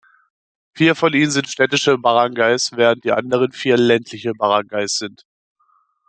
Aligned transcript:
Vier 0.73 0.95
von 0.95 1.13
ihnen 1.13 1.29
sind 1.29 1.47
städtische 1.47 1.95
Barangays, 1.99 2.71
während 2.73 3.03
die 3.03 3.11
anderen 3.11 3.51
vier 3.51 3.77
ländliche 3.77 4.33
Barangays 4.33 4.93
sind. 4.95 5.27